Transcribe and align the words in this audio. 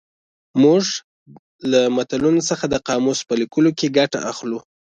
موږ 0.63 0.83
له 1.71 1.81
متلونو 1.95 2.41
څخه 2.49 2.65
د 2.67 2.75
قاموس 2.87 3.19
په 3.27 3.33
لیکلو 3.41 3.69
کې 3.77 3.93
ګټه 3.97 4.19
اخلو 4.31 4.59